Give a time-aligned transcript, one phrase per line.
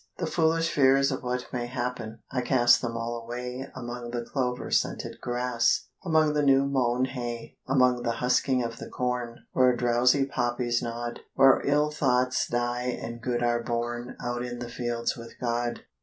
[0.17, 4.71] The foolish fears of what may happen, I cast them all away Among the clover
[4.71, 10.25] scented grass, Among the new mown hay; Among the husking of the corn Where drowsy
[10.25, 15.35] poppies nod, Where ill thoughts die and good are born Out in the fields with
[15.39, 15.81] God.